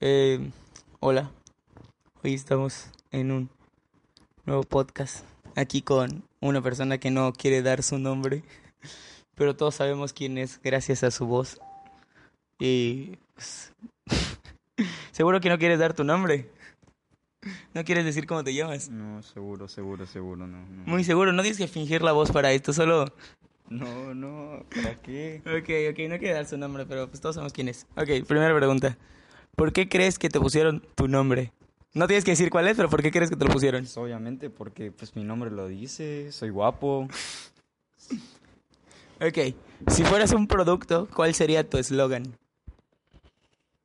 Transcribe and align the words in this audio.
Eh, 0.00 0.52
hola, 1.00 1.32
hoy 2.22 2.32
estamos 2.32 2.86
en 3.10 3.32
un 3.32 3.50
nuevo 4.46 4.62
podcast 4.62 5.24
aquí 5.56 5.82
con 5.82 6.22
una 6.38 6.62
persona 6.62 6.98
que 6.98 7.10
no 7.10 7.32
quiere 7.32 7.62
dar 7.62 7.82
su 7.82 7.98
nombre, 7.98 8.44
pero 9.34 9.56
todos 9.56 9.74
sabemos 9.74 10.12
quién 10.12 10.38
es 10.38 10.60
gracias 10.62 11.02
a 11.02 11.10
su 11.10 11.26
voz. 11.26 11.58
Y 12.60 13.18
pues, 13.34 13.72
seguro 15.10 15.40
que 15.40 15.48
no 15.48 15.58
quieres 15.58 15.80
dar 15.80 15.94
tu 15.94 16.04
nombre. 16.04 16.48
No 17.74 17.82
quieres 17.84 18.04
decir 18.04 18.24
cómo 18.28 18.44
te 18.44 18.54
llamas. 18.54 18.90
No, 18.90 19.20
seguro, 19.24 19.66
seguro, 19.66 20.06
seguro, 20.06 20.46
no. 20.46 20.64
no. 20.64 20.84
Muy 20.86 21.02
seguro, 21.02 21.32
no 21.32 21.42
tienes 21.42 21.58
que 21.58 21.66
fingir 21.66 22.02
la 22.02 22.12
voz 22.12 22.30
para 22.30 22.52
esto, 22.52 22.72
solo... 22.72 23.06
No, 23.68 24.14
no, 24.14 24.64
¿para 24.74 24.94
qué? 24.94 25.42
Ok, 25.44 25.92
ok, 25.92 26.08
no 26.08 26.18
quiere 26.18 26.34
dar 26.34 26.46
su 26.46 26.56
nombre, 26.56 26.86
pero 26.86 27.08
pues 27.08 27.20
todos 27.20 27.34
sabemos 27.34 27.52
quién 27.52 27.68
es. 27.68 27.86
Ok, 27.96 28.26
primera 28.26 28.56
pregunta. 28.56 28.96
¿Por 29.58 29.72
qué 29.72 29.88
crees 29.88 30.20
que 30.20 30.28
te 30.28 30.38
pusieron 30.38 30.86
tu 30.94 31.08
nombre? 31.08 31.52
No 31.92 32.06
tienes 32.06 32.24
que 32.24 32.30
decir 32.30 32.48
cuál 32.48 32.68
es, 32.68 32.76
pero 32.76 32.88
¿por 32.88 33.02
qué 33.02 33.10
crees 33.10 33.28
que 33.28 33.34
te 33.34 33.44
lo 33.44 33.50
pusieron? 33.52 33.82
Pues 33.82 33.96
obviamente 33.96 34.50
porque 34.50 34.92
pues 34.92 35.16
mi 35.16 35.24
nombre 35.24 35.50
lo 35.50 35.66
dice, 35.66 36.30
soy 36.30 36.50
guapo. 36.50 37.08
Ok, 39.20 39.38
si 39.88 40.04
fueras 40.04 40.30
un 40.30 40.46
producto, 40.46 41.08
¿cuál 41.12 41.34
sería 41.34 41.68
tu 41.68 41.76
eslogan? 41.76 42.38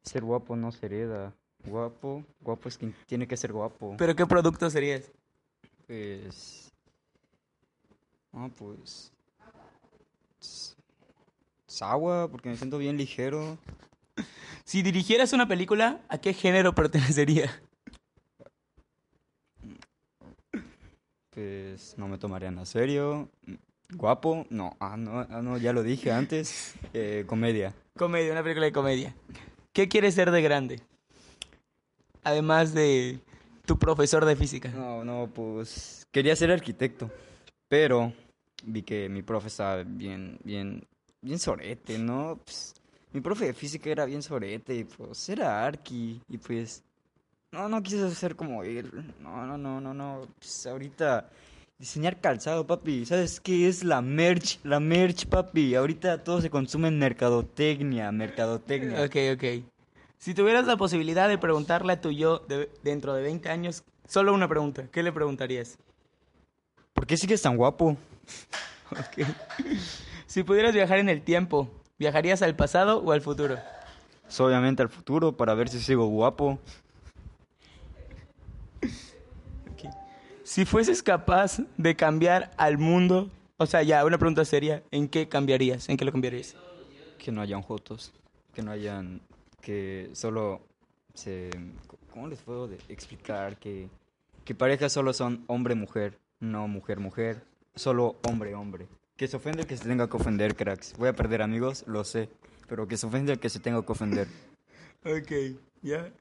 Ser 0.04 0.22
guapo 0.24 0.56
no 0.56 0.72
se 0.72 0.86
hereda. 0.86 1.34
Guapo, 1.66 2.24
guapo 2.42 2.70
es 2.70 2.78
quien 2.78 2.94
tiene 3.08 3.28
que 3.28 3.36
ser 3.36 3.52
guapo. 3.52 3.96
¿Pero 3.98 4.16
qué 4.16 4.28
producto 4.28 4.70
serías? 4.70 5.10
Pues... 5.88 6.72
Ah, 8.32 8.48
pues... 8.60 9.12
s- 10.40 10.76
s- 11.68 11.84
agua, 11.84 12.28
porque 12.30 12.50
me 12.50 12.58
siento 12.58 12.78
bien 12.78 12.96
ligero. 12.96 13.58
Si 14.74 14.82
dirigieras 14.82 15.34
una 15.34 15.48
película, 15.48 16.02
¿a 16.10 16.18
qué 16.18 16.34
género 16.34 16.74
pertenecería? 16.74 17.62
Pues 21.30 21.96
no 21.96 22.08
me 22.08 22.18
tomarían 22.18 22.58
a 22.58 22.66
serio. 22.66 23.30
Guapo, 23.92 24.48
no, 24.50 24.76
ah, 24.80 24.98
no, 24.98 25.28
ah, 25.30 25.44
no, 25.44 25.60
ya 25.60 25.74
lo 25.74 25.84
dije 25.84 26.12
antes. 26.12 26.74
Eh, 26.96 27.24
comedia. 27.28 27.76
Comedia, 27.96 28.32
una 28.32 28.42
película 28.42 28.66
de 28.66 28.72
comedia. 28.72 29.16
¿Qué 29.74 29.88
quieres 29.88 30.16
ser 30.16 30.32
de 30.32 30.42
grande? 30.42 30.82
Además 32.24 32.74
de 32.74 33.20
tu 33.68 33.78
profesor 33.78 34.26
de 34.26 34.36
física. 34.36 34.70
No, 34.70 35.06
no, 35.06 35.30
pues 35.32 36.08
quería 36.12 36.36
ser 36.36 36.50
arquitecto, 36.50 37.12
pero 37.68 38.12
vi 38.64 38.82
que 38.82 39.08
mi 39.08 39.22
profe 39.22 39.50
estaba 39.50 39.84
bien, 39.84 40.40
bien, 40.44 40.84
bien 41.22 41.38
sorete, 41.38 42.00
¿no? 42.00 42.40
Pues, 42.44 42.74
mi 43.14 43.22
profe 43.22 43.46
de 43.46 43.54
física 43.54 43.90
era 43.90 44.06
bien 44.06 44.22
sorete 44.24 44.76
y 44.76 44.84
pues 44.84 45.30
era 45.30 45.66
arqui 45.66 46.22
y 46.28 46.38
pues 46.38 46.84
no, 47.52 47.70
no 47.70 47.82
quise 47.84 48.10
ser 48.16 48.36
como 48.36 48.64
él. 48.64 48.90
No, 49.22 49.46
no, 49.46 49.58
no, 49.58 49.80
no, 49.80 49.94
no. 49.94 50.28
Pues 50.40 50.66
ahorita 50.66 51.30
diseñar 51.78 52.20
calzado, 52.20 52.66
papi. 52.66 53.06
¿Sabes 53.06 53.40
qué 53.40 53.68
es 53.68 53.84
la 53.84 54.02
merch? 54.02 54.60
La 54.64 54.80
merch, 54.80 55.28
papi. 55.28 55.76
Ahorita 55.76 56.24
todo 56.24 56.42
se 56.42 56.50
consume 56.50 56.88
en 56.88 56.98
mercadotecnia, 56.98 58.12
mercadotecnia. 58.12 59.04
Ok, 59.04 59.16
ok. 59.36 59.64
Si 60.18 60.34
tuvieras 60.34 60.66
la 60.66 60.78
posibilidad 60.78 61.28
de 61.30 61.38
preguntarle 61.38 61.94
a 61.94 62.02
tu 62.02 62.10
yo 62.12 62.40
de- 62.48 62.72
dentro 62.82 63.14
de 63.14 63.22
20 63.22 63.50
años, 63.50 63.84
solo 64.08 64.34
una 64.34 64.48
pregunta, 64.48 64.88
¿qué 64.92 65.04
le 65.04 65.12
preguntarías? 65.12 65.78
¿Por 66.94 67.06
qué 67.06 67.18
sigues 67.18 67.42
tan 67.42 67.58
guapo? 67.58 67.98
Ok. 68.92 69.28
Si 70.28 70.44
pudieras 70.44 70.74
viajar 70.74 71.00
en 71.00 71.10
el 71.10 71.22
tiempo, 71.22 71.70
¿viajarías 71.98 72.42
al 72.42 72.56
pasado 72.56 73.00
o 73.00 73.12
al 73.12 73.22
futuro? 73.22 73.58
Obviamente 74.40 74.82
al 74.82 74.90
futuro 74.90 75.38
para 75.38 75.54
ver 75.54 75.70
si 75.70 75.80
sigo 75.80 76.08
guapo. 76.08 76.60
Si 80.44 80.66
fueses 80.66 81.02
capaz 81.02 81.62
de 81.78 81.96
cambiar 81.96 82.52
al 82.58 82.78
mundo, 82.78 83.32
o 83.58 83.66
sea, 83.66 83.82
ya, 83.82 84.04
una 84.06 84.18
pregunta 84.18 84.44
seria, 84.44 84.84
¿en 84.92 85.08
qué 85.08 85.30
cambiarías? 85.30 85.88
¿En 85.90 85.98
qué 85.98 86.06
lo 86.06 86.12
cambiarías? 86.12 86.56
Que 87.18 87.32
no 87.32 87.42
hayan 87.42 87.62
jotos, 87.62 88.14
que 88.54 88.62
no 88.62 88.72
hayan, 88.72 89.22
que 89.62 90.10
solo 90.14 90.62
se, 91.14 91.50
¿cómo 92.12 92.28
les 92.28 92.40
puedo 92.42 92.70
explicar? 92.90 93.58
Que, 93.58 93.90
que 94.44 94.54
parejas 94.54 94.92
solo 94.92 95.14
son 95.14 95.46
hombre-mujer, 95.48 96.20
no 96.40 96.68
mujer-mujer, 96.68 97.44
solo 97.74 98.18
hombre-hombre. 98.28 98.88
Que 99.18 99.28
se 99.28 99.38
ofende 99.38 99.62
el 99.62 99.68
que 99.68 99.78
se 99.78 99.86
tenga 99.86 100.10
que 100.10 100.18
ofender, 100.18 100.56
cracks. 100.56 100.94
Voy 100.98 101.10
a 101.10 101.14
perder 101.14 101.42
amigos, 101.42 101.84
lo 101.88 102.04
sé, 102.04 102.30
pero 102.68 102.88
que 102.88 102.98
se 102.98 103.06
ofende 103.06 103.34
el 103.34 103.40
que 103.40 103.50
se 103.50 103.60
tenga 103.60 103.86
que 103.86 103.92
ofender. 103.92 104.28
Ok, 105.06 105.60
ya. 105.82 106.14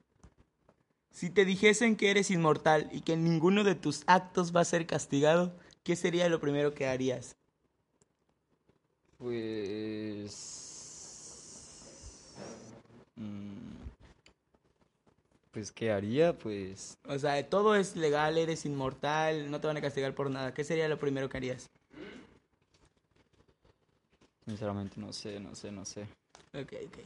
Si 1.12 1.30
te 1.30 1.44
dijesen 1.44 1.94
que 1.94 2.10
eres 2.10 2.32
inmortal 2.32 2.88
y 2.90 3.02
que 3.02 3.16
ninguno 3.16 3.62
de 3.62 3.76
tus 3.76 4.02
actos 4.08 4.54
va 4.54 4.62
a 4.62 4.64
ser 4.64 4.88
castigado, 4.88 5.54
¿qué 5.84 5.94
sería 5.94 6.28
lo 6.28 6.40
primero 6.40 6.74
que 6.74 6.88
harías? 6.88 7.36
Pues... 9.18 10.34
mm, 13.14 13.52
Pues, 15.52 15.70
¿qué 15.70 15.92
haría? 15.92 16.36
Pues... 16.36 16.98
O 17.06 17.18
sea, 17.18 17.48
todo 17.48 17.76
es 17.76 17.94
legal, 17.94 18.36
eres 18.38 18.64
inmortal, 18.66 19.50
no 19.50 19.60
te 19.60 19.68
van 19.68 19.76
a 19.76 19.80
castigar 19.80 20.14
por 20.14 20.30
nada. 20.30 20.54
¿Qué 20.54 20.64
sería 20.64 20.88
lo 20.88 20.98
primero 20.98 21.28
que 21.28 21.36
harías? 21.36 21.70
Sinceramente 24.62 25.00
no 25.00 25.12
sé, 25.12 25.40
no 25.40 25.56
sé, 25.56 25.72
no 25.72 25.84
sé. 25.84 26.02
Ok, 26.54 26.72
ok. 26.86 26.98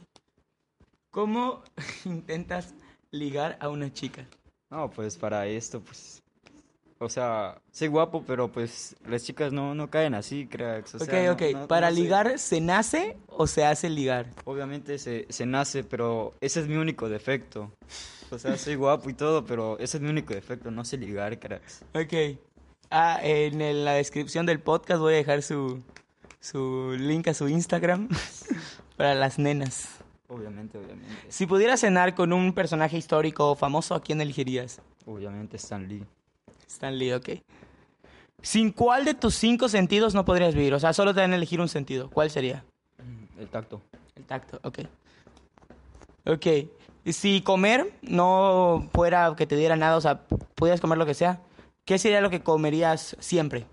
¿Cómo 1.10 1.62
intentas 2.04 2.74
ligar 3.10 3.56
a 3.60 3.70
una 3.70 3.90
chica? 3.90 4.26
No, 4.70 4.90
pues 4.90 5.16
para 5.16 5.46
esto, 5.46 5.80
pues... 5.80 6.22
O 6.98 7.08
sea, 7.08 7.58
soy 7.72 7.88
guapo, 7.88 8.22
pero 8.26 8.52
pues 8.52 8.94
las 9.08 9.22
chicas 9.24 9.54
no, 9.54 9.74
no 9.74 9.88
caen 9.88 10.12
así, 10.14 10.46
cracks. 10.46 10.96
O 10.96 10.98
ok, 10.98 11.04
sea, 11.04 11.32
ok. 11.32 11.42
no- 11.54 11.66
¿Para 11.68 11.88
no 11.88 11.96
sé. 11.96 12.02
ligar 12.02 12.38
se 12.38 12.60
nace 12.60 13.16
o 13.28 13.46
se 13.46 13.64
hace 13.64 13.88
ligar? 13.88 14.26
Obviamente 14.44 14.98
se, 14.98 15.24
se 15.30 15.46
nace, 15.46 15.82
pero 15.82 16.34
ese 16.42 16.60
es 16.60 16.68
mi 16.68 16.76
único 16.76 17.08
defecto. 17.08 17.72
O 18.30 18.38
sea, 18.38 18.58
soy 18.58 18.74
guapo 18.74 19.08
y 19.08 19.14
todo, 19.14 19.46
pero 19.46 19.78
ese 19.78 19.96
es 19.96 20.02
mi 20.02 20.10
único 20.10 20.34
defecto, 20.34 20.70
no 20.70 20.84
sé 20.84 20.98
ligar, 20.98 21.38
cracks. 21.38 21.82
Ok. 21.94 22.38
Ah, 22.90 23.18
en 23.22 23.84
la 23.84 23.92
descripción 23.94 24.44
del 24.44 24.60
podcast 24.60 25.00
voy 25.00 25.14
a 25.14 25.16
dejar 25.18 25.42
su, 25.42 25.82
su 26.46 26.94
link 26.98 27.26
a 27.28 27.34
su 27.34 27.48
Instagram 27.48 28.08
para 28.96 29.14
las 29.14 29.38
nenas. 29.38 29.88
Obviamente, 30.28 30.78
obviamente. 30.78 31.12
Si 31.28 31.46
pudieras 31.46 31.80
cenar 31.80 32.14
con 32.14 32.32
un 32.32 32.52
personaje 32.52 32.96
histórico 32.96 33.50
o 33.50 33.54
famoso, 33.56 33.94
¿a 33.94 34.00
quién 34.00 34.20
elegirías? 34.20 34.80
Obviamente 35.06 35.56
Stan 35.56 35.86
Lee. 35.88 36.04
Stan 36.68 36.96
Lee, 36.96 37.12
ok. 37.12 37.30
¿Sin 38.42 38.70
cuál 38.70 39.04
de 39.04 39.14
tus 39.14 39.34
cinco 39.34 39.68
sentidos 39.68 40.14
no 40.14 40.24
podrías 40.24 40.54
vivir? 40.54 40.74
O 40.74 40.80
sea, 40.80 40.92
solo 40.92 41.14
te 41.14 41.20
dan 41.20 41.32
a 41.32 41.36
elegir 41.36 41.60
un 41.60 41.68
sentido. 41.68 42.10
¿Cuál 42.10 42.30
sería? 42.30 42.64
El 43.38 43.48
tacto. 43.48 43.80
El 44.14 44.24
tacto, 44.24 44.60
ok. 44.62 44.78
Ok. 46.26 46.46
Y 47.04 47.12
Si 47.12 47.40
comer 47.40 47.92
no 48.02 48.88
fuera 48.92 49.34
que 49.36 49.46
te 49.46 49.56
diera 49.56 49.76
nada, 49.76 49.96
o 49.96 50.00
sea, 50.00 50.22
pudieras 50.54 50.80
comer 50.80 50.98
lo 50.98 51.06
que 51.06 51.14
sea, 51.14 51.40
¿qué 51.84 51.98
sería 51.98 52.20
lo 52.20 52.30
que 52.30 52.42
comerías 52.42 53.16
siempre? 53.20 53.66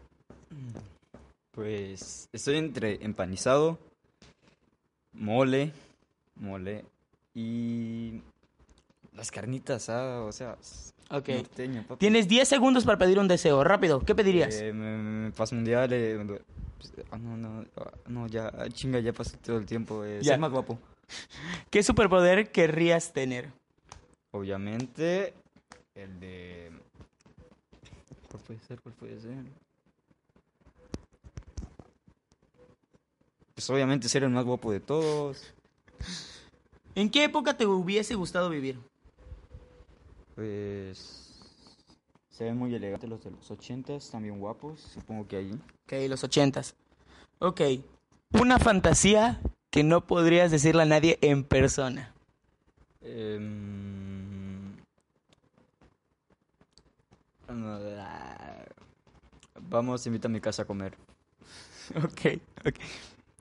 Pues 1.54 2.30
estoy 2.34 2.58
entre 2.58 3.04
empanizado, 3.06 3.78
mole, 5.14 5.72
mole 6.36 6.84
y 7.36 8.22
las 9.14 9.30
carnitas, 9.30 9.88
ah, 9.90 10.22
o 10.22 10.32
sea, 10.32 10.58
Ok. 11.12 11.30
norteño, 11.30 11.84
papi. 11.88 12.00
Tienes 12.00 12.28
10 12.28 12.48
segundos 12.48 12.86
para 12.86 12.98
pedir 12.98 13.20
un 13.20 13.28
deseo. 13.28 13.64
Rápido, 13.64 14.00
¿qué 14.04 14.16
pedirías? 14.16 14.56
Eh, 14.56 14.74
me, 14.74 14.98
me- 14.98 15.32
paz 15.32 15.54
mundial, 15.54 15.94
eh, 15.94 16.18
pues, 16.78 16.92
ah, 17.12 17.18
no, 17.20 17.38
no, 17.38 17.66
ah, 17.78 17.92
no, 18.08 18.26
ya, 18.28 18.48
ah, 18.48 18.68
chinga, 18.70 19.00
ya 19.00 19.14
pasó 19.14 19.38
todo 19.38 19.58
el 19.58 19.68
tiempo, 19.68 20.04
eh, 20.04 20.20
Ya. 20.24 20.32
ser 20.34 20.40
más 20.40 20.52
guapo. 20.52 20.80
¿Qué 21.70 21.84
superpoder 21.84 22.52
querrías 22.52 23.14
tener? 23.14 23.52
Obviamente, 24.32 25.36
el 25.94 26.20
de... 26.20 26.72
¿Cuál 28.32 28.44
puede 28.44 28.60
ser? 28.62 28.82
¿Cuál 28.82 28.96
puede 28.96 29.20
ser? 29.22 29.36
Pues 33.56 33.70
obviamente 33.70 34.10
ser 34.10 34.24
el 34.24 34.30
más 34.30 34.46
guapo 34.46 34.72
de 34.72 34.80
todos. 34.80 35.54
¿En 36.96 37.10
qué 37.10 37.26
época 37.26 37.56
te 37.56 37.66
hubiese 37.66 38.16
gustado 38.16 38.50
vivir? 38.50 38.80
Pues... 40.36 41.20
Se 42.30 42.46
ven 42.46 42.58
muy 42.58 42.74
elegantes 42.74 43.08
los 43.08 43.24
de 43.24 43.30
los 43.30 43.52
ochentas, 43.52 44.10
también 44.10 44.40
guapos, 44.40 44.80
supongo 44.80 45.28
que 45.28 45.38
ahí. 45.38 45.52
Ok, 45.86 46.10
los 46.10 46.24
ochentas. 46.24 46.76
Ok. 47.38 47.62
Una 48.32 48.58
fantasía 48.58 49.40
que 49.70 49.84
no 49.84 50.08
podrías 50.08 50.50
decirle 50.50 50.82
a 50.82 50.86
nadie 50.86 51.20
en 51.22 51.44
persona. 51.44 52.12
Em, 53.02 54.76
ah, 57.48 58.66
Vamos, 59.62 60.06
invita 60.08 60.28
a 60.28 60.32
mi 60.32 60.42
casa 60.42 60.64
a 60.64 60.66
comer. 60.66 60.98
Ok, 61.98 62.40
ok. 62.66 62.76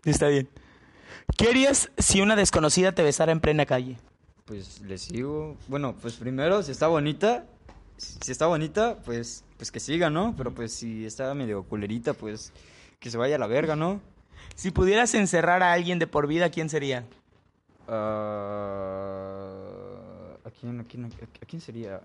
Está 0.05 0.29
bien. 0.29 0.49
¿Qué 1.37 1.49
harías 1.49 1.91
si 1.99 2.21
una 2.21 2.37
desconocida 2.37 2.93
te 2.93 3.03
besara 3.03 3.33
en 3.33 3.41
plena 3.41 3.67
calle? 3.67 3.99
pues 4.45 4.81
le 4.83 4.99
sigo. 4.99 5.57
Bueno, 5.69 5.95
pues 6.01 6.17
primero, 6.17 6.63
si 6.63 6.73
está 6.73 6.87
bonita, 6.89 7.47
si 7.97 8.31
está 8.33 8.47
bonita, 8.47 8.99
pues, 9.05 9.45
pues 9.57 9.73
que 9.73 9.81
siga, 9.81 10.11
¿no? 10.11 10.35
Pero 10.37 10.53
pues 10.53 10.75
si 10.75 11.07
está 11.07 11.33
medio 11.35 11.63
culerita, 11.63 12.13
pues 12.13 12.53
que 13.01 13.11
se 13.11 13.17
vaya 13.17 13.37
a 13.37 13.39
la 13.39 13.47
verga, 13.47 13.77
¿no? 13.77 14.03
Si 14.55 14.71
pudieras 14.71 15.15
encerrar 15.15 15.63
a 15.63 15.73
alguien 15.73 15.99
de 15.99 16.07
por 16.07 16.27
vida, 16.27 16.51
¿quién 16.51 16.69
sería? 16.69 17.07
Ah, 17.89 19.49
¿a, 20.45 20.51
quién, 20.51 20.81
a, 20.81 20.85
quién, 20.85 21.07
a 21.07 21.47
quién 21.47 21.63
sería? 21.63 22.03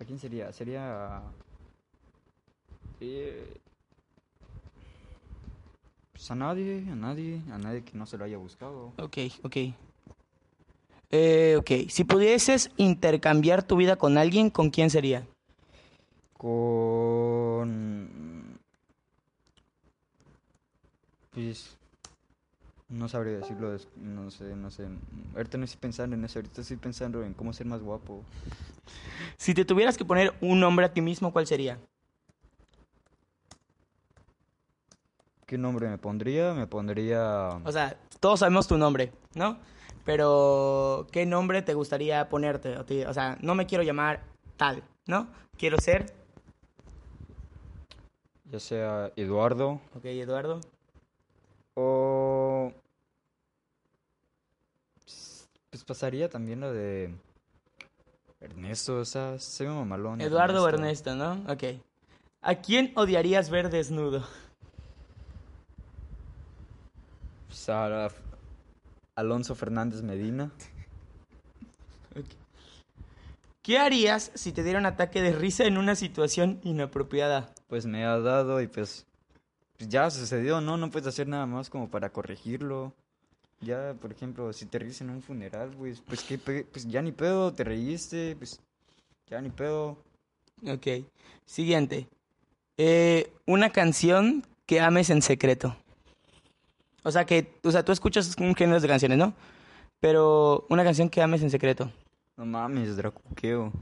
¿A 0.00 0.04
quién 0.04 0.18
sería? 0.18 0.52
Sería... 0.52 1.22
Eh, 3.00 3.60
pues 6.24 6.30
a 6.30 6.36
nadie, 6.36 6.82
a 6.90 6.94
nadie, 6.94 7.42
a 7.52 7.58
nadie 7.58 7.84
que 7.84 7.98
no 7.98 8.06
se 8.06 8.16
lo 8.16 8.24
haya 8.24 8.38
buscado. 8.38 8.94
Ok, 8.96 9.18
ok. 9.42 9.56
Eh, 11.10 11.56
ok, 11.58 11.70
si 11.90 12.04
pudieses 12.04 12.70
intercambiar 12.78 13.62
tu 13.62 13.76
vida 13.76 13.96
con 13.96 14.16
alguien, 14.16 14.48
¿con 14.48 14.70
quién 14.70 14.88
sería? 14.88 15.26
Con... 16.32 18.08
Pues... 21.32 21.76
No 22.88 23.06
sabría 23.06 23.40
decirlo, 23.40 23.76
no 23.96 24.30
sé, 24.30 24.56
no 24.56 24.70
sé. 24.70 24.86
Ahorita 25.36 25.58
no 25.58 25.64
estoy 25.66 25.78
pensando 25.78 26.16
en 26.16 26.24
eso, 26.24 26.38
ahorita 26.38 26.62
estoy 26.62 26.78
pensando 26.78 27.22
en 27.22 27.34
cómo 27.34 27.52
ser 27.52 27.66
más 27.66 27.82
guapo. 27.82 28.22
Si 29.36 29.52
te 29.52 29.66
tuvieras 29.66 29.98
que 29.98 30.06
poner 30.06 30.32
un 30.40 30.58
nombre 30.58 30.86
a 30.86 30.92
ti 30.94 31.02
mismo, 31.02 31.34
¿cuál 31.34 31.46
sería? 31.46 31.78
¿Qué 35.46 35.58
nombre 35.58 35.88
me 35.88 35.98
pondría? 35.98 36.54
Me 36.54 36.66
pondría... 36.66 37.48
O 37.64 37.72
sea, 37.72 37.96
todos 38.20 38.40
sabemos 38.40 38.66
tu 38.66 38.78
nombre, 38.78 39.12
¿no? 39.34 39.58
Pero, 40.04 41.06
¿qué 41.12 41.26
nombre 41.26 41.62
te 41.62 41.74
gustaría 41.74 42.28
ponerte? 42.28 42.76
O 43.06 43.14
sea, 43.14 43.36
no 43.40 43.54
me 43.54 43.66
quiero 43.66 43.84
llamar 43.84 44.22
tal, 44.56 44.82
¿no? 45.06 45.28
Quiero 45.56 45.78
ser, 45.80 46.12
Ya 48.50 48.60
sea 48.60 49.10
Eduardo 49.16 49.80
ok, 49.96 50.04
Eduardo. 50.04 50.60
o... 51.74 52.72
Pues 55.70 55.84
pasaría 55.84 56.28
también 56.28 56.60
lo 56.60 56.72
de... 56.72 57.12
Ernesto, 58.40 58.98
o 58.98 59.04
sea, 59.04 59.38
se 59.38 59.64
ve 59.64 59.70
mamalón. 59.70 60.20
Eduardo 60.20 60.62
o 60.62 60.68
Ernesto, 60.68 61.14
¿no? 61.14 61.42
Ok. 61.50 61.80
¿A 62.42 62.54
quién 62.56 62.92
odiarías 62.94 63.48
ver 63.50 63.70
desnudo? 63.70 64.22
Pues 67.64 67.74
a- 67.74 68.10
Alonso 69.16 69.54
Fernández 69.54 70.02
Medina. 70.02 70.50
¿Qué 73.62 73.78
harías 73.78 74.30
si 74.34 74.52
te 74.52 74.62
diera 74.62 74.78
un 74.78 74.84
ataque 74.84 75.22
de 75.22 75.32
risa 75.32 75.64
en 75.64 75.78
una 75.78 75.94
situación 75.94 76.60
inapropiada? 76.62 77.54
Pues 77.68 77.86
me 77.86 78.04
ha 78.04 78.18
dado 78.18 78.60
y 78.60 78.66
pues... 78.66 79.06
pues 79.78 79.88
ya 79.88 80.10
sucedió, 80.10 80.60
¿no? 80.60 80.76
No 80.76 80.90
puedes 80.90 81.08
hacer 81.08 81.26
nada 81.26 81.46
más 81.46 81.70
como 81.70 81.88
para 81.88 82.10
corregirlo. 82.10 82.92
Ya, 83.62 83.94
por 83.98 84.12
ejemplo, 84.12 84.52
si 84.52 84.66
te 84.66 84.78
ríes 84.78 85.00
en 85.00 85.08
un 85.08 85.22
funeral, 85.22 85.70
pues, 85.78 86.02
pues, 86.02 86.22
¿qué 86.22 86.36
pues 86.36 86.86
ya 86.86 87.00
ni 87.00 87.12
pedo, 87.12 87.50
te 87.54 87.64
reíste, 87.64 88.36
pues 88.36 88.60
ya 89.26 89.40
ni 89.40 89.48
pedo. 89.48 89.96
Ok. 90.66 91.06
Siguiente. 91.46 92.08
Eh, 92.76 93.32
una 93.46 93.70
canción 93.70 94.44
que 94.66 94.80
ames 94.82 95.08
en 95.08 95.22
secreto. 95.22 95.74
O 97.04 97.10
sea, 97.12 97.24
que, 97.24 97.60
o 97.62 97.70
sea, 97.70 97.84
tú 97.84 97.92
escuchas 97.92 98.34
un 98.38 98.54
género 98.54 98.80
de 98.80 98.88
canciones, 98.88 99.18
¿no? 99.18 99.34
Pero 100.00 100.66
una 100.68 100.82
canción 100.82 101.08
que 101.08 101.22
ames 101.22 101.42
en 101.42 101.50
secreto. 101.50 101.90
No 102.36 102.44
mames, 102.44 102.96
Dracuqueo. 102.96 103.72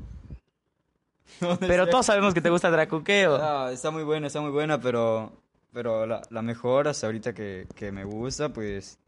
Pero 1.60 1.88
todos 1.88 2.04
sabemos 2.04 2.34
que 2.34 2.40
te 2.40 2.50
gusta 2.50 2.70
Dracuqueo. 2.70 3.36
Ah, 3.36 3.70
está 3.72 3.90
muy 3.90 4.02
buena, 4.02 4.26
está 4.26 4.40
muy 4.40 4.50
buena, 4.50 4.80
pero, 4.80 5.32
pero 5.72 6.06
la, 6.06 6.20
la 6.28 6.42
mejor 6.42 6.88
hasta 6.88 7.06
ahorita 7.06 7.32
que, 7.32 7.66
que 7.74 7.90
me 7.90 8.04
gusta, 8.04 8.50
pues, 8.50 8.98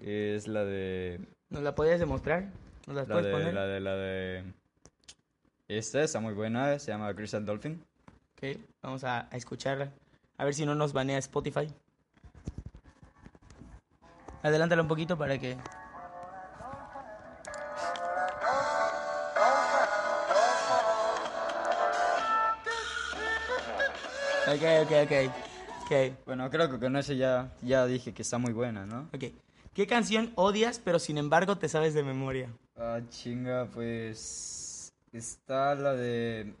es 0.00 0.48
la 0.48 0.64
de, 0.64 1.20
¿Nos 1.50 1.62
la 1.62 1.74
podías 1.74 2.00
demostrar? 2.00 2.50
¿Nos 2.86 2.96
las 2.96 3.08
la 3.08 3.14
puedes 3.14 3.26
de, 3.26 3.32
poner? 3.32 3.54
la 3.54 3.66
de, 3.66 3.80
la 3.80 3.96
de, 3.96 4.44
esta 5.68 6.02
está 6.02 6.20
muy 6.20 6.34
buena, 6.34 6.78
se 6.78 6.90
llama 6.90 7.14
Crystal 7.14 7.44
Dolphin. 7.44 7.82
Ok, 8.36 8.58
vamos 8.82 9.04
a, 9.04 9.28
a 9.30 9.36
escucharla. 9.36 9.92
A 10.38 10.44
ver 10.44 10.54
si 10.54 10.66
no 10.66 10.74
nos 10.74 10.92
banea 10.92 11.18
Spotify. 11.18 11.68
Adelántala 14.46 14.82
un 14.82 14.86
poquito 14.86 15.18
para 15.18 15.36
que... 15.38 15.56
Ok, 24.46 24.62
ok, 24.84 24.92
ok. 25.04 25.12
Ok, 25.82 25.92
Bueno, 26.26 26.48
creo 26.48 26.70
que 26.70 26.78
con 26.78 26.96
eso 26.96 27.12
ya, 27.12 27.52
ya 27.62 27.86
dije 27.86 28.14
que 28.14 28.22
está 28.22 28.38
muy 28.38 28.52
buena, 28.52 28.86
¿no? 28.86 29.08
ok. 29.12 29.24
¿Qué 29.74 29.86
canción 29.88 30.32
odias 30.36 30.78
pero 30.78 31.00
sin 31.00 31.18
embargo 31.18 31.58
te 31.58 31.68
sabes 31.68 31.92
de 31.94 32.04
memoria? 32.04 32.48
Ah, 32.76 33.00
chinga, 33.08 33.66
pues, 33.66 34.92
está 35.12 35.74
la 35.74 35.94
de... 35.94 36.54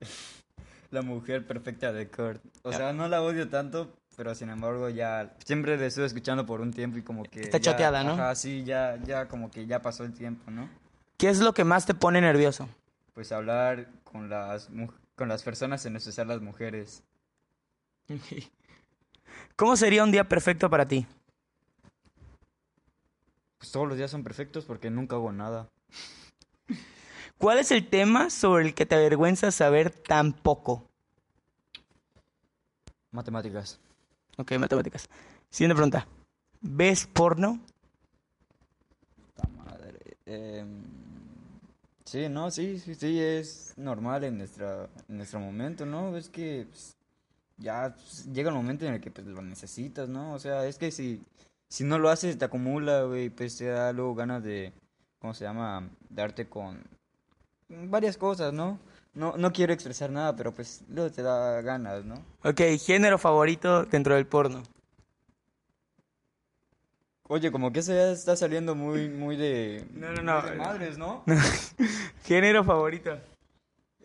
La 0.90 1.02
mujer 1.02 1.44
perfecta 1.44 1.92
de 1.92 2.08
Kurt. 2.08 2.40
O 2.62 2.72
sea, 2.72 2.92
no 2.92 3.08
la 3.08 3.20
odio 3.20 3.48
tanto, 3.48 3.92
pero 4.16 4.34
sin 4.34 4.48
embargo 4.50 4.88
ya 4.88 5.34
siempre 5.44 5.76
la 5.76 5.86
estuve 5.86 6.06
escuchando 6.06 6.46
por 6.46 6.60
un 6.60 6.72
tiempo 6.72 6.98
y 6.98 7.02
como 7.02 7.24
que 7.24 7.40
Está 7.42 7.58
ya- 7.58 7.72
choteada, 7.72 8.02
¿no? 8.04 8.12
Ajá, 8.12 8.34
sí, 8.34 8.64
ya 8.64 8.96
ya 9.04 9.28
como 9.28 9.50
que 9.50 9.66
ya 9.66 9.80
pasó 9.82 10.04
el 10.04 10.12
tiempo, 10.14 10.50
¿no? 10.50 10.68
¿Qué 11.16 11.28
es 11.28 11.38
lo 11.40 11.52
que 11.54 11.64
más 11.64 11.86
te 11.86 11.94
pone 11.94 12.20
nervioso? 12.20 12.68
Pues 13.14 13.30
hablar 13.32 13.88
con 14.04 14.28
las 14.28 14.68
con 15.16 15.28
las 15.28 15.42
personas, 15.42 15.84
en 15.86 15.96
especial 15.96 16.28
las 16.28 16.40
mujeres. 16.40 17.02
¿Cómo 19.56 19.76
sería 19.76 20.02
un 20.02 20.10
día 20.10 20.28
perfecto 20.28 20.68
para 20.68 20.86
ti? 20.88 21.06
Pues 23.58 23.70
todos 23.72 23.88
los 23.88 23.96
días 23.96 24.10
son 24.10 24.22
perfectos 24.24 24.64
porque 24.64 24.90
nunca 24.90 25.16
hago 25.16 25.32
nada. 25.32 25.68
¿Cuál 27.38 27.58
es 27.58 27.70
el 27.70 27.88
tema 27.88 28.30
sobre 28.30 28.64
el 28.66 28.74
que 28.74 28.86
te 28.86 28.94
avergüenza 28.94 29.50
saber 29.50 29.90
tan 29.90 30.32
poco? 30.32 30.88
Matemáticas. 33.12 33.78
Ok, 34.36 34.52
matemáticas. 34.58 35.08
Siguiente 35.48 35.74
pregunta. 35.74 36.06
¿Ves 36.60 37.06
porno? 37.06 37.60
Puta 39.16 39.48
madre. 39.48 40.16
Em, 40.26 40.82
sí, 42.04 42.28
no, 42.28 42.50
sí, 42.50 42.78
sí, 42.80 42.94
sí, 42.94 43.20
es 43.20 43.74
normal 43.76 44.24
en 44.24 44.38
nuestra, 44.38 44.88
en 45.08 45.16
nuestro 45.16 45.38
momento, 45.38 45.86
¿no? 45.86 46.16
Es 46.16 46.28
que 46.28 46.66
pues, 46.68 46.96
ya 47.58 47.94
pues, 47.94 48.32
llega 48.32 48.48
el 48.48 48.56
momento 48.56 48.86
en 48.86 48.94
el 48.94 49.00
que 49.00 49.10
pues, 49.10 49.26
lo 49.26 49.42
necesitas, 49.42 50.08
¿no? 50.08 50.34
O 50.34 50.38
sea, 50.38 50.66
es 50.66 50.78
que 50.78 50.90
si, 50.90 51.22
si 51.68 51.84
no 51.84 51.98
lo 51.98 52.08
haces 52.08 52.36
te 52.36 52.44
acumula, 52.44 53.02
güey, 53.02 53.30
pues 53.30 53.56
te 53.56 53.66
da 53.66 53.92
luego 53.92 54.14
ganas 54.14 54.42
de, 54.42 54.72
¿cómo 55.20 55.34
se 55.34 55.44
llama? 55.44 55.88
Darte 56.08 56.48
con 56.48 56.82
varias 57.68 58.16
cosas, 58.16 58.52
¿no? 58.52 58.80
No, 59.14 59.36
no 59.36 59.52
quiero 59.52 59.72
expresar 59.72 60.10
nada, 60.10 60.34
pero 60.34 60.52
pues 60.52 60.82
luego 60.88 61.10
te 61.10 61.22
da 61.22 61.60
ganas, 61.62 62.04
¿no? 62.04 62.16
Ok, 62.42 62.60
género 62.84 63.16
favorito 63.16 63.84
dentro 63.84 64.16
del 64.16 64.26
porno. 64.26 64.62
Oye, 67.28 67.50
como 67.50 67.72
que 67.72 67.80
eso 67.80 67.92
ya 67.92 68.10
está 68.10 68.36
saliendo 68.36 68.74
muy, 68.74 69.08
muy 69.08 69.36
de... 69.36 69.86
No, 69.92 70.12
no, 70.12 70.22
no. 70.22 70.42
de 70.42 70.56
madres, 70.56 70.98
¿no? 70.98 71.24
Género 72.24 72.64
favorito. 72.64 73.18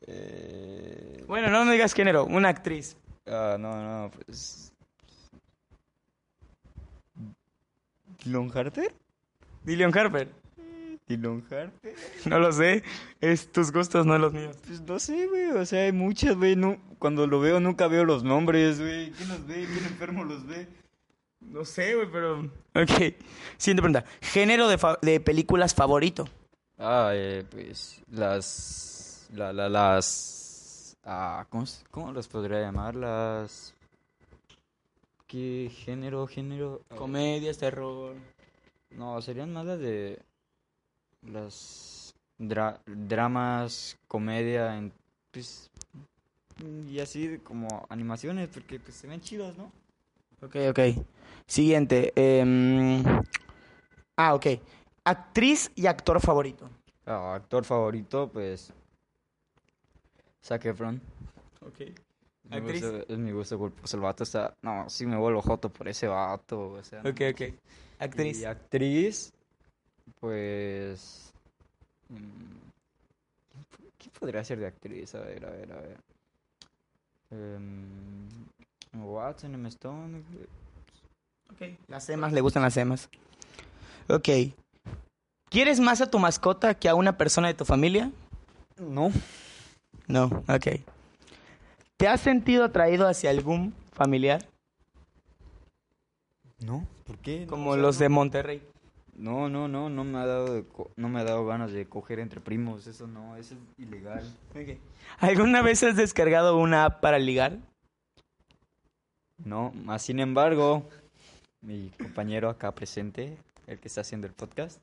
Eh... 0.07 1.23
Bueno, 1.27 1.49
no 1.49 1.65
me 1.65 1.73
digas 1.73 1.93
género, 1.93 2.25
una 2.25 2.49
actriz. 2.49 2.95
Ah, 3.27 3.57
no, 3.59 3.83
no, 3.83 4.11
pues. 4.11 4.71
¿Dylan 8.23 8.51
Harper? 8.55 8.95
Dillion 9.63 9.95
Harper. 9.95 10.38
¿Dylan 11.09 11.43
Harper? 11.49 11.71
No 12.27 12.39
lo 12.39 12.51
sé. 12.53 12.83
Es 13.19 13.51
tus 13.51 13.71
gustos, 13.71 14.05
no 14.05 14.17
los 14.17 14.31
míos. 14.31 14.55
Pues 14.65 14.79
no 14.81 14.99
sé, 14.99 15.27
güey. 15.27 15.47
O 15.47 15.65
sea, 15.65 15.83
hay 15.85 15.91
muchas, 15.91 16.35
güey. 16.37 16.55
No, 16.55 16.77
cuando 16.99 17.25
lo 17.27 17.39
veo, 17.39 17.59
nunca 17.59 17.87
veo 17.87 18.05
los 18.05 18.23
nombres, 18.23 18.79
güey. 18.79 19.11
¿Quién 19.11 19.27
los 19.29 19.45
ve? 19.47 19.65
¿Quién 19.65 19.85
enfermo 19.85 20.23
los 20.23 20.45
ve? 20.45 20.67
No 21.41 21.65
sé, 21.65 21.95
güey, 21.95 22.07
pero... 22.11 22.41
Ok. 22.75 23.15
Siguiente 23.57 23.81
pregunta. 23.81 24.05
Género 24.21 24.67
de, 24.67 24.77
fa- 24.77 24.99
de 25.01 25.19
películas 25.19 25.73
favorito. 25.73 26.29
Ah, 26.77 27.09
eh, 27.13 27.43
pues. 27.49 28.01
Las. 28.11 29.27
La, 29.33 29.51
la, 29.51 29.67
las. 29.67 30.95
Ah, 31.03 31.45
¿cómo, 31.49 31.65
¿cómo 31.91 32.11
las 32.13 32.27
podría 32.27 32.61
llamar? 32.61 32.95
Las. 32.95 33.73
¿Qué 35.27 35.71
género, 35.85 36.27
género? 36.27 36.81
Comedias, 36.95 37.57
terror. 37.57 38.15
No, 38.91 39.21
serían 39.21 39.53
más 39.53 39.65
las 39.65 39.79
de. 39.79 40.19
Las. 41.23 42.13
dra- 42.37 42.79
dramas, 42.85 43.97
comedia, 44.07 44.77
en, 44.77 44.91
pues. 45.31 45.69
Y 46.89 46.99
así 46.99 47.37
como 47.39 47.85
animaciones, 47.89 48.49
porque 48.49 48.79
pues 48.79 48.95
se 48.95 49.07
ven 49.07 49.21
chidos, 49.21 49.57
¿no? 49.57 49.71
Ok, 50.41 50.55
ok. 50.69 50.79
Siguiente. 51.47 52.11
em, 52.15 53.03
ah, 54.17 54.33
ok. 54.35 54.45
Actriz 55.05 55.71
y 55.75 55.87
actor 55.87 56.19
favorito. 56.21 56.69
Ah, 57.05 57.33
actor 57.35 57.63
favorito, 57.65 58.29
pues. 58.31 58.71
Zac 60.43 60.65
Efron. 60.65 61.01
Ok. 61.65 61.79
Mi 62.49 62.57
Actriz. 62.57 62.81
gusto- 62.83 63.05
es 63.13 63.17
mi 63.17 63.31
gusto 63.31 63.57
culposo. 63.57 63.97
El 63.97 64.01
vato 64.03 64.23
está. 64.23 64.53
No, 64.61 64.89
sí 64.89 65.05
me 65.05 65.17
vuelvo 65.17 65.41
joto 65.41 65.69
por 65.69 65.87
ese 65.87 66.07
vato. 66.07 66.71
O 66.71 66.83
sea. 66.83 66.99
Ok, 67.01 67.21
ok. 67.33 67.41
Actriz. 67.99 68.39
Y 68.41 68.45
actriz, 68.45 69.33
pues. 70.19 71.31
mm, 72.09 72.17
¿quién 73.51 73.65
po- 73.69 73.91
¿Quién 73.97 74.11
podría 74.19 74.43
ser 74.43 74.59
de 74.59 74.67
actriz? 74.67 75.15
A 75.15 75.19
ver, 75.21 75.45
a 75.45 75.49
ver, 75.49 75.71
a 75.71 75.75
ver. 75.81 75.97
Em, 77.31 78.27
Watson, 78.93 79.53
Emma 79.53 79.67
Stone. 79.69 80.21
Ok. 81.51 81.77
Las 81.87 82.03
semas, 82.05 82.31
le 82.33 82.41
gustan 82.41 82.63
las 82.63 82.73
semas. 82.73 83.09
Ok. 84.07 84.29
¿Quieres 85.49 85.79
más 85.79 86.01
a 86.01 86.09
tu 86.09 86.19
mascota 86.19 86.73
que 86.75 86.89
a 86.89 86.95
una 86.95 87.17
persona 87.17 87.47
de 87.47 87.53
tu 87.55 87.65
familia? 87.65 88.11
No. 88.77 89.11
No, 90.07 90.25
ok. 90.47 90.67
¿Te 91.97 92.07
has 92.07 92.21
sentido 92.21 92.63
atraído 92.63 93.07
hacia 93.07 93.29
algún 93.29 93.73
familiar? 93.93 94.45
No, 96.59 96.85
¿por 97.05 97.17
qué? 97.19 97.41
No, 97.41 97.47
Como 97.47 97.71
o 97.71 97.73
sea, 97.73 97.81
los 97.81 97.95
no. 97.97 97.99
de 98.01 98.09
Monterrey. 98.09 98.61
No, 99.19 99.49
no, 99.49 99.67
no, 99.67 99.89
no 99.89 100.03
me 100.05 100.17
ha 100.17 100.25
dado 100.25 100.53
de 100.53 100.63
co- 100.63 100.91
no 100.95 101.09
me 101.09 101.19
ha 101.19 101.25
dado 101.25 101.45
ganas 101.45 101.73
de 101.73 101.85
coger 101.85 102.19
entre 102.19 102.39
primos, 102.39 102.87
eso 102.87 103.05
no, 103.05 103.35
eso 103.35 103.53
es 103.55 103.59
ilegal. 103.85 104.23
¿Alguna 105.19 105.61
vez 105.61 105.83
has 105.83 105.97
descargado 105.97 106.57
una 106.57 106.85
app 106.85 107.01
para 107.01 107.19
ligar? 107.19 107.57
No, 109.37 109.71
más 109.71 110.03
sin 110.03 110.21
embargo, 110.21 110.87
mi 111.61 111.89
compañero 112.01 112.49
acá 112.49 112.73
presente, 112.73 113.37
el 113.67 113.79
que 113.79 113.89
está 113.89 114.01
haciendo 114.01 114.25
el 114.25 114.33
podcast, 114.33 114.79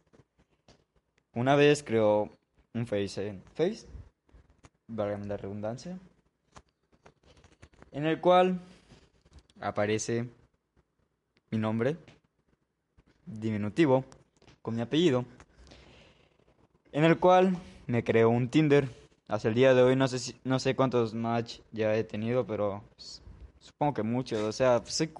una 1.32 1.56
vez 1.56 1.82
creó 1.82 2.30
un 2.74 2.86
Face 2.86 3.28
en 3.28 3.42
Face, 3.54 3.86
válgame 4.86 5.26
la 5.26 5.38
redundancia, 5.38 5.98
en 7.92 8.04
el 8.04 8.20
cual 8.20 8.60
aparece 9.60 10.28
mi 11.50 11.56
nombre, 11.58 11.96
diminutivo, 13.24 14.04
con 14.66 14.74
mi 14.74 14.82
apellido, 14.82 15.24
en 16.90 17.04
el 17.04 17.20
cual 17.20 17.56
me 17.86 18.02
creó 18.02 18.30
un 18.30 18.48
Tinder. 18.48 18.88
Hasta 19.28 19.46
el 19.46 19.54
día 19.54 19.74
de 19.74 19.82
hoy 19.82 19.94
no 19.94 20.08
sé 20.08 20.18
si, 20.18 20.34
no 20.42 20.58
sé 20.58 20.74
cuántos 20.74 21.14
match 21.14 21.60
ya 21.70 21.94
he 21.94 22.02
tenido, 22.02 22.44
pero 22.44 22.82
supongo 23.60 23.94
que 23.94 24.02
muchos. 24.02 24.40
O 24.40 24.50
sea, 24.50 24.80
pues, 24.82 24.94
soy 24.94 25.12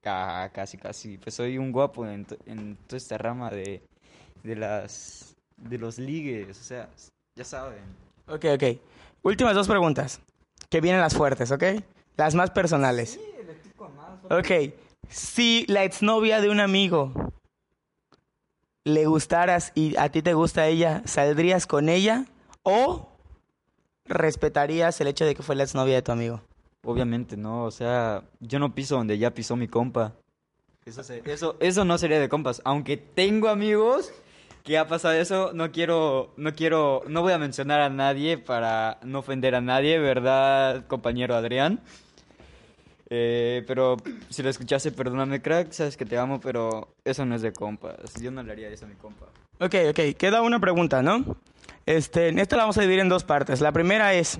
casi 0.00 0.78
casi, 0.78 1.18
pues 1.18 1.34
soy 1.34 1.58
un 1.58 1.72
guapo 1.72 2.06
en, 2.06 2.24
to- 2.24 2.36
en 2.46 2.76
toda 2.86 2.98
esta 2.98 3.18
rama 3.18 3.50
de, 3.50 3.82
de 4.44 4.54
las 4.54 5.34
de 5.56 5.76
los 5.76 5.98
ligues, 5.98 6.56
o 6.56 6.62
sea, 6.62 6.88
ya 7.36 7.44
saben. 7.44 7.82
Ok, 8.28 8.44
ok. 8.54 8.78
Últimas 9.24 9.56
dos 9.56 9.66
preguntas. 9.66 10.20
Que 10.68 10.80
vienen 10.80 11.00
las 11.00 11.14
fuertes, 11.16 11.50
¿ok? 11.50 11.64
Las 12.16 12.36
más 12.36 12.52
personales. 12.52 13.18
Ok. 14.30 14.72
Si 15.08 15.66
la 15.66 15.82
exnovia 15.82 16.40
de 16.40 16.48
un 16.48 16.60
amigo 16.60 17.29
le 18.84 19.06
gustaras 19.06 19.72
y 19.74 19.96
a 19.96 20.08
ti 20.10 20.22
te 20.22 20.34
gusta 20.34 20.66
ella, 20.66 21.02
¿saldrías 21.04 21.66
con 21.66 21.88
ella? 21.88 22.24
¿O 22.62 23.08
respetarías 24.06 25.00
el 25.00 25.08
hecho 25.08 25.24
de 25.24 25.34
que 25.34 25.42
fue 25.42 25.54
la 25.56 25.64
exnovia 25.64 25.94
de 25.96 26.02
tu 26.02 26.12
amigo? 26.12 26.40
Obviamente 26.84 27.36
no, 27.36 27.64
o 27.64 27.70
sea, 27.70 28.22
yo 28.40 28.58
no 28.58 28.74
piso 28.74 28.96
donde 28.96 29.18
ya 29.18 29.32
pisó 29.32 29.54
mi 29.56 29.68
compa. 29.68 30.14
Eso, 30.86 31.02
se- 31.04 31.22
eso, 31.30 31.56
eso 31.60 31.84
no 31.84 31.98
sería 31.98 32.18
de 32.18 32.28
compas. 32.28 32.62
Aunque 32.64 32.96
tengo 32.96 33.48
amigos 33.48 34.12
que 34.64 34.78
ha 34.78 34.88
pasado 34.88 35.14
eso, 35.14 35.52
no 35.52 35.70
quiero, 35.72 36.32
no 36.36 36.54
quiero, 36.54 37.02
no 37.06 37.20
voy 37.22 37.32
a 37.34 37.38
mencionar 37.38 37.80
a 37.82 37.90
nadie 37.90 38.38
para 38.38 38.98
no 39.02 39.18
ofender 39.18 39.54
a 39.54 39.60
nadie, 39.60 39.98
¿verdad, 39.98 40.86
compañero 40.86 41.34
Adrián? 41.34 41.80
Eh, 43.12 43.64
pero 43.66 43.96
si 44.28 44.42
lo 44.42 44.48
escuchaste, 44.48 44.92
perdóname, 44.92 45.42
crack, 45.42 45.72
sabes 45.72 45.96
que 45.96 46.04
te 46.04 46.16
amo, 46.16 46.40
pero 46.40 46.94
eso 47.04 47.26
no 47.26 47.34
es 47.34 47.42
de 47.42 47.52
compas. 47.52 48.14
Yo 48.20 48.30
no 48.30 48.42
le 48.42 48.52
haría 48.52 48.68
eso 48.68 48.84
a 48.84 48.88
mi 48.88 48.94
compa. 48.94 49.26
Ok, 49.58 49.74
ok. 49.90 50.16
Queda 50.16 50.42
una 50.42 50.60
pregunta, 50.60 51.02
¿no? 51.02 51.36
Este, 51.86 52.28
esto 52.40 52.56
la 52.56 52.62
vamos 52.62 52.78
a 52.78 52.82
dividir 52.82 53.00
en 53.00 53.08
dos 53.08 53.24
partes. 53.24 53.60
La 53.60 53.72
primera 53.72 54.14
es, 54.14 54.38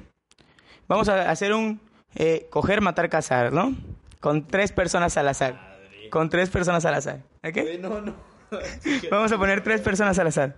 vamos 0.87 1.09
a 1.09 1.29
hacer 1.29 1.53
un 1.53 1.81
eh, 2.15 2.47
coger, 2.51 2.81
matar, 2.81 3.09
cazar, 3.09 3.53
¿no? 3.53 3.75
Con 4.21 4.47
tres 4.47 4.71
personas 4.71 5.17
al 5.17 5.29
azar. 5.29 5.79
Con 6.11 6.31
tres 6.31 6.49
personas 6.49 6.85
al 6.85 6.95
azar, 6.95 7.23
¿ok? 7.45 7.57
No, 7.81 8.01
no. 8.01 8.15
Vamos 9.11 9.31
a 9.31 9.39
poner 9.39 9.63
tres 9.63 9.81
personas 9.81 10.19
al 10.19 10.27
azar. 10.27 10.57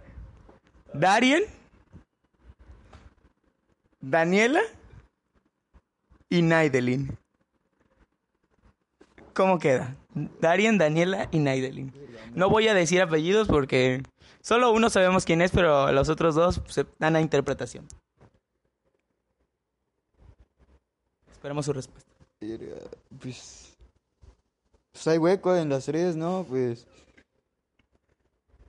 Darien, 0.95 1.43
Daniela 4.01 4.63
y 6.31 6.41
Naidelin. 6.41 7.22
¿Cómo 9.35 9.59
queda? 9.59 9.97
Darien, 10.41 10.79
Daniela 10.79 11.29
y 11.31 11.39
Naidelin. 11.39 11.93
No 12.35 12.51
voy 12.51 12.69
a 12.69 12.75
decir 12.75 13.01
apellidos 13.01 13.49
porque 13.49 14.03
solo 14.41 14.73
uno 14.73 14.91
sabemos 14.91 15.25
quién 15.25 15.43
es, 15.43 15.51
pero 15.51 15.91
los 15.93 16.09
otros 16.09 16.35
dos 16.35 16.61
se 16.69 16.87
dan 16.99 17.17
a 17.17 17.21
interpretación. 17.21 17.87
Esperamos 21.33 21.65
su 21.65 21.73
respuesta. 21.73 22.11
Pues, 23.21 23.77
pues 24.93 25.09
hay 25.09 25.19
hueco 25.19 25.57
en 25.57 25.69
las 25.69 25.87
tres, 25.87 26.17
¿no? 26.17 26.45
Pues, 26.49 26.87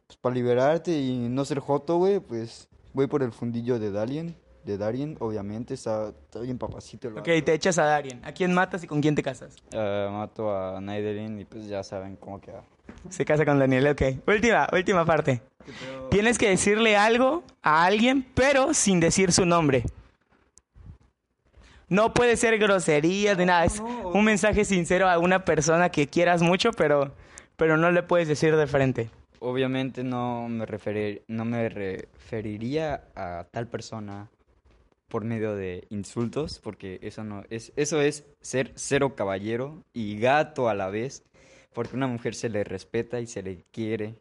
pues 0.07 0.17
para 0.17 0.35
liberarte 0.35 0.91
y 0.91 1.27
no 1.29 1.43
ser 1.45 1.59
joto, 1.59 1.97
güey, 1.97 2.19
pues 2.19 2.67
voy 2.93 3.07
por 3.07 3.23
el 3.23 3.31
fundillo 3.31 3.79
de 3.79 3.91
Darien. 3.91 4.35
De 4.65 4.77
Darien, 4.77 5.17
obviamente, 5.19 5.73
está, 5.73 6.09
está 6.09 6.39
bien 6.39 6.57
papacito 6.57 7.09
el 7.09 7.17
Ok, 7.17 7.27
vato. 7.27 7.43
te 7.43 7.53
echas 7.53 7.77
a 7.77 7.83
Darien. 7.85 8.21
¿A 8.23 8.31
quién 8.31 8.53
matas 8.53 8.83
y 8.83 8.87
con 8.87 9.01
quién 9.01 9.13
te 9.13 9.21
casas? 9.21 9.57
Eh, 9.71 10.07
mato 10.11 10.55
a 10.55 10.79
Naidelin 10.79 11.39
y 11.39 11.45
pues 11.45 11.67
ya 11.67 11.83
saben 11.83 12.15
cómo 12.15 12.39
queda. 12.39 12.63
Se 13.09 13.25
casa 13.25 13.43
con 13.45 13.59
Daniela, 13.59 13.91
ok. 13.91 14.01
Última, 14.27 14.67
última 14.71 15.05
parte. 15.05 15.41
Tienes 16.09 16.37
que 16.37 16.49
decirle 16.49 16.95
algo 16.95 17.43
a 17.61 17.83
alguien, 17.85 18.25
pero 18.35 18.73
sin 18.73 18.99
decir 19.01 19.31
su 19.33 19.45
nombre. 19.45 19.83
No 21.89 22.13
puede 22.13 22.37
ser 22.37 22.57
groserías 22.57 23.37
ni 23.37 23.45
nada. 23.45 23.65
Es 23.65 23.79
no. 23.81 24.09
un 24.09 24.23
mensaje 24.23 24.65
sincero 24.65 25.09
a 25.09 25.17
una 25.19 25.45
persona 25.45 25.89
que 25.89 26.07
quieras 26.07 26.41
mucho, 26.41 26.71
pero, 26.71 27.13
pero 27.57 27.77
no 27.77 27.91
le 27.91 28.01
puedes 28.03 28.27
decir 28.27 28.55
de 28.55 28.67
frente. 28.67 29.09
Obviamente 29.39 30.03
no 30.03 30.47
me, 30.47 30.65
referir, 30.65 31.23
no 31.27 31.43
me 31.43 31.67
referiría 31.69 33.03
a 33.15 33.45
tal 33.51 33.67
persona 33.67 34.29
por 35.13 35.25
medio 35.25 35.55
de 35.55 35.85
insultos, 35.91 36.57
porque 36.57 36.97
eso 37.03 37.23
no 37.23 37.43
es, 37.51 37.71
eso 37.75 38.01
es 38.01 38.25
ser 38.41 38.71
cero 38.73 39.15
caballero 39.15 39.83
y 39.93 40.17
gato 40.17 40.69
a 40.69 40.73
la 40.73 40.89
vez, 40.89 41.21
porque 41.71 41.95
una 41.95 42.07
mujer 42.07 42.33
se 42.33 42.49
le 42.49 42.63
respeta 42.63 43.19
y 43.19 43.27
se 43.27 43.43
le 43.43 43.63
quiere, 43.71 44.15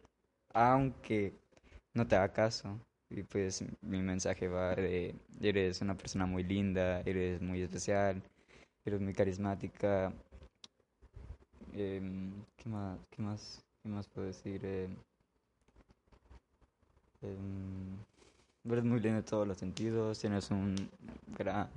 aunque 0.52 1.32
no 1.94 2.06
te 2.06 2.16
haga 2.16 2.34
caso. 2.34 2.78
Y 3.08 3.22
pues 3.22 3.64
mi 3.80 4.02
mensaje 4.02 4.48
va 4.48 4.74
de, 4.74 5.14
eres 5.40 5.80
una 5.80 5.96
persona 5.96 6.26
muy 6.26 6.42
linda, 6.44 7.00
eres 7.06 7.40
muy 7.40 7.62
especial, 7.62 8.22
eres 8.84 9.00
muy 9.00 9.14
carismática. 9.14 10.12
Em, 11.72 12.34
¿qué 12.54 12.68
más? 12.68 12.98
¿Qué 13.08 13.22
más? 13.22 13.64
¿Qué 13.82 13.88
más 13.88 14.06
puedo 14.08 14.26
decir? 14.26 14.62
Em, 14.62 14.94
em, 17.22 18.11
eres 18.70 18.84
muy 18.84 19.00
lindo 19.00 19.18
en 19.18 19.24
todos 19.24 19.46
los 19.46 19.58
sentidos, 19.58 20.18
tienes 20.18 20.50
un 20.50 20.74
gran... 21.36 21.68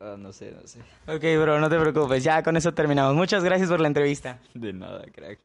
Ah, 0.00 0.16
no 0.18 0.32
sé, 0.32 0.50
no 0.50 0.66
sé. 0.66 0.80
Ok, 1.06 1.22
bro, 1.40 1.60
no 1.60 1.70
te 1.70 1.78
preocupes. 1.78 2.24
Ya 2.24 2.42
con 2.42 2.56
eso 2.56 2.74
terminamos. 2.74 3.14
Muchas 3.14 3.44
gracias 3.44 3.68
por 3.70 3.80
la 3.80 3.86
entrevista. 3.86 4.40
De 4.52 4.72
nada, 4.72 5.04
crack. 5.12 5.38